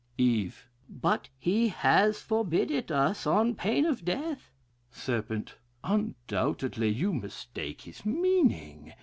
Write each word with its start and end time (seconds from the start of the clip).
"Eve. 0.17 0.67
But 0.89 1.29
he 1.37 1.67
has 1.67 2.23
forbid 2.23 2.71
it 2.71 2.89
us 2.89 3.27
on 3.27 3.53
pain 3.53 3.85
of 3.85 4.03
death. 4.03 4.49
"Serp. 4.91 5.49
Undoubtedly 5.83 6.89
you 6.89 7.13
mistake 7.13 7.81
his 7.81 8.03
meaning. 8.03 8.93